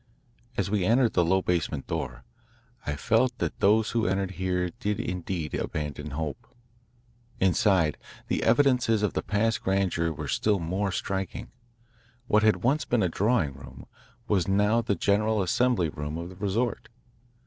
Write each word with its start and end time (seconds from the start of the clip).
As 0.57 0.71
we 0.71 0.83
entered 0.83 1.13
the 1.13 1.23
low 1.23 1.43
basement 1.43 1.85
door, 1.85 2.23
I 2.87 2.95
felt 2.95 3.37
that 3.37 3.59
those 3.59 3.91
who 3.91 4.07
entered 4.07 4.31
here 4.31 4.71
did 4.79 4.99
indeed 4.99 5.53
abandon 5.53 6.09
hope. 6.09 6.55
Inside, 7.39 7.99
the 8.27 8.41
evidences 8.41 9.03
of 9.03 9.13
the 9.13 9.21
past 9.21 9.61
grandeur 9.61 10.11
were 10.11 10.27
still 10.27 10.57
more 10.57 10.91
striking. 10.91 11.51
What 12.25 12.41
had 12.41 12.63
once 12.63 12.83
been 12.83 13.03
a 13.03 13.09
drawing 13.09 13.53
room 13.53 13.85
was 14.27 14.47
now 14.47 14.81
the 14.81 14.95
general 14.95 15.43
assembly 15.43 15.89
room 15.89 16.17
of 16.17 16.29
the 16.29 16.35
resort. 16.35 16.89